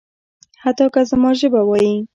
حتی 0.63 0.85
که 0.93 1.01
زما 1.09 1.29
ژبه 1.39 1.61
وايي. 1.69 1.95